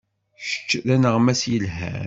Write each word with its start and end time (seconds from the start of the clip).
Kečč 0.47 0.69
d 0.87 0.89
aneɣmas 0.95 1.41
yelhan. 1.51 1.99